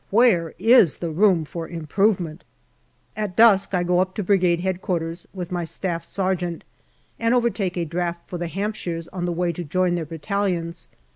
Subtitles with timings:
[0.09, 2.43] Where is the room for improvement?
[3.15, 5.13] At dusk I go up to Brigade H.Q.
[5.31, 6.63] with my staff sergeant,
[7.19, 10.87] and overtake a draft for the Hampshires on the way to join their battalions.